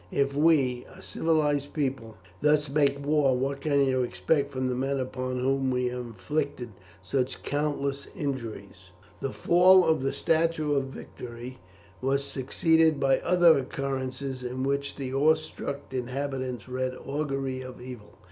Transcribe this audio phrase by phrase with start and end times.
[0.11, 4.99] If we, a civilized people, thus make war, what can you expect from the men
[4.99, 6.69] upon whom we have inflicted
[7.03, 11.59] such countless injuries?" The fall of the statue of Victory
[12.01, 18.17] was succeeded by other occurrences in which the awestruck inhabitants read augury of evil.